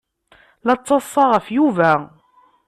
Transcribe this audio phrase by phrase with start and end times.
[0.65, 1.91] La ttaḍsaɣ ɣef Yuba.